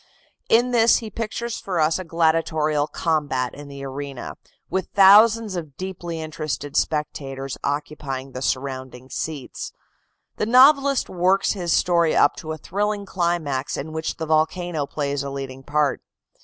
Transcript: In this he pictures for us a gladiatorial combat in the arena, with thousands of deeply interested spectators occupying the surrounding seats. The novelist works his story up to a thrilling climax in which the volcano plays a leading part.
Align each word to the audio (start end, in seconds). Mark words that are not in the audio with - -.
In 0.49 0.71
this 0.71 0.97
he 0.97 1.11
pictures 1.11 1.59
for 1.59 1.79
us 1.79 1.99
a 1.99 2.03
gladiatorial 2.03 2.87
combat 2.87 3.53
in 3.53 3.67
the 3.67 3.83
arena, 3.85 4.33
with 4.67 4.87
thousands 4.95 5.55
of 5.55 5.77
deeply 5.77 6.19
interested 6.19 6.75
spectators 6.75 7.55
occupying 7.63 8.31
the 8.31 8.41
surrounding 8.41 9.11
seats. 9.11 9.73
The 10.37 10.47
novelist 10.47 11.07
works 11.07 11.51
his 11.51 11.71
story 11.71 12.15
up 12.15 12.35
to 12.37 12.51
a 12.51 12.57
thrilling 12.57 13.05
climax 13.05 13.77
in 13.77 13.91
which 13.93 14.17
the 14.17 14.25
volcano 14.25 14.87
plays 14.87 15.21
a 15.21 15.29
leading 15.29 15.61
part. 15.61 16.01